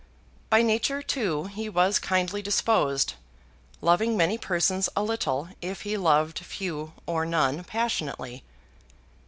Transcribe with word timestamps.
By 0.49 0.63
nature, 0.63 1.03
too, 1.03 1.43
he 1.43 1.69
was 1.69 1.99
kindly 1.99 2.41
disposed, 2.41 3.13
loving 3.81 4.17
many 4.17 4.35
persons 4.35 4.89
a 4.95 5.03
little 5.03 5.49
if 5.61 5.81
he 5.83 5.95
loved 5.95 6.39
few 6.39 6.93
or 7.05 7.23
none 7.23 7.63
passionately. 7.63 8.43